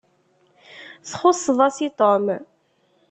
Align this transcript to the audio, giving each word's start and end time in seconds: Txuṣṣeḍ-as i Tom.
Txuṣṣeḍ-as 1.09 1.77
i 1.87 1.89
Tom. 1.99 2.25